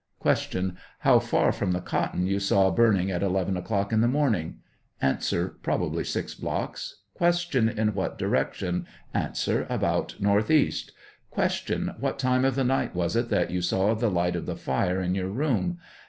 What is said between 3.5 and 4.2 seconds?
o'clock in the